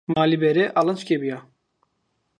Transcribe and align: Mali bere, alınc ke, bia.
Mali 0.07 0.39
bere, 0.41 0.65
alınc 0.81 1.03
ke, 1.11 1.21
bia. 1.25 1.39